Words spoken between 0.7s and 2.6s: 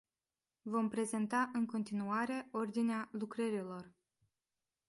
prezenta în continuare